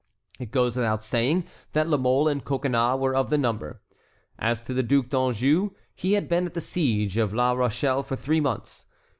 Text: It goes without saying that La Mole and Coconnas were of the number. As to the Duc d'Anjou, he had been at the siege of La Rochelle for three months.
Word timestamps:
It 0.39 0.49
goes 0.49 0.75
without 0.75 1.03
saying 1.03 1.45
that 1.73 1.87
La 1.87 1.95
Mole 1.95 2.27
and 2.27 2.43
Coconnas 2.43 2.99
were 2.99 3.13
of 3.13 3.29
the 3.29 3.37
number. 3.37 3.83
As 4.39 4.59
to 4.61 4.73
the 4.73 4.81
Duc 4.81 5.09
d'Anjou, 5.09 5.75
he 5.93 6.13
had 6.13 6.27
been 6.27 6.47
at 6.47 6.55
the 6.55 6.59
siege 6.59 7.17
of 7.17 7.35
La 7.35 7.51
Rochelle 7.51 8.01
for 8.01 8.15
three 8.15 8.39
months. 8.41 8.87